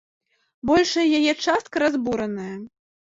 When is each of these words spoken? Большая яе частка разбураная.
Большая 0.69 1.03
яе 1.17 1.33
частка 1.45 1.75
разбураная. 1.83 2.55